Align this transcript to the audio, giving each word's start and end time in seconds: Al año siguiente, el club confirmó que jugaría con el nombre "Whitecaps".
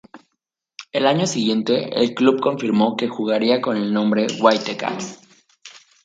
Al 0.95 1.05
año 1.05 1.27
siguiente, 1.27 1.89
el 2.01 2.15
club 2.15 2.41
confirmó 2.41 2.97
que 2.97 3.07
jugaría 3.07 3.61
con 3.61 3.77
el 3.77 3.93
nombre 3.93 4.25
"Whitecaps". 4.41 5.19